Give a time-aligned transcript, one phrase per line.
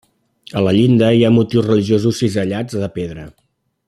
[0.59, 3.27] A la llinda hi ha motius religiosos cisellats de pedra.